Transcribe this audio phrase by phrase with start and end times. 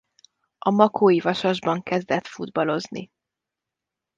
[0.57, 3.11] A Makói Vasasban kezdett futballozni.